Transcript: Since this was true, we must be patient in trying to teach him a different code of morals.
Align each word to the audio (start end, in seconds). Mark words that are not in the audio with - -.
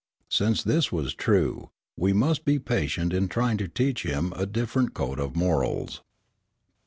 Since 0.31 0.63
this 0.63 0.91
was 0.91 1.13
true, 1.13 1.69
we 1.95 2.11
must 2.11 2.43
be 2.43 2.57
patient 2.57 3.13
in 3.13 3.27
trying 3.27 3.57
to 3.59 3.67
teach 3.67 4.01
him 4.01 4.33
a 4.35 4.47
different 4.47 4.95
code 4.95 5.19
of 5.19 5.35
morals. 5.35 6.01